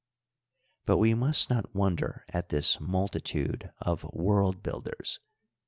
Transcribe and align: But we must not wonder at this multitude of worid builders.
But 0.87 0.97
we 0.97 1.13
must 1.13 1.51
not 1.51 1.75
wonder 1.75 2.25
at 2.29 2.49
this 2.49 2.79
multitude 2.79 3.71
of 3.79 4.01
worid 4.11 4.63
builders. 4.63 5.19